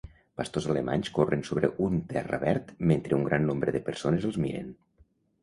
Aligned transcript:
Pastors 0.39 0.67
alemanys 0.69 1.11
corren 1.17 1.43
sobre 1.49 1.69
un 1.89 1.99
terra 2.13 2.41
verd 2.45 2.73
mentre 2.93 3.19
un 3.19 3.29
gran 3.29 3.47
grup 3.53 3.71
de 3.79 3.85
persones 3.93 4.27
els 4.33 4.43
miren. 4.49 4.75